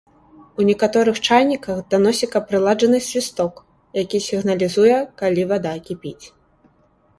У 0.61 0.65
некаторых 0.69 1.19
чайніках 1.27 1.77
да 1.95 1.99
носіка 2.05 2.41
прыладжаны 2.47 3.03
свісток, 3.09 3.53
які 4.03 4.23
сігналізуе, 4.31 4.97
калі 5.23 5.49
вада 5.55 5.77
кіпіць. 5.91 6.25